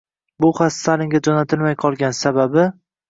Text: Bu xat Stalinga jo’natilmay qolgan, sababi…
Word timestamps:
Bu 0.45 0.47
xat 0.59 0.73
Stalinga 0.77 1.21
jo’natilmay 1.27 1.77
qolgan, 1.85 2.17
sababi… 2.25 2.65